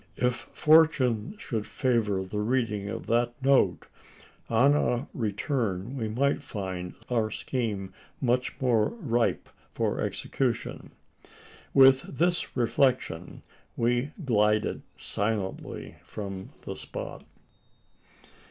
[0.17, 3.85] If fortune should favour the reading of that note,
[4.49, 10.89] on our return we might find our scheme much more ripe for execution.
[11.75, 13.43] With this reflection,
[13.77, 17.23] we glided silently from the spot.